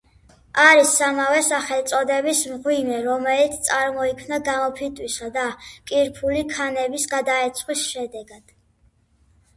არის 0.61 0.93
ამავე 1.07 1.41
სახელწოდების 1.47 2.41
მღვიმე, 2.53 2.97
რომელიც 3.09 3.59
წარმოიქმნა 3.67 4.41
გამოფიტვისა 4.49 5.31
და 5.39 5.45
კირქვული 5.93 6.43
ქანების 6.57 7.09
გადარეცხვის 7.15 7.89
შედეგად. 7.93 8.59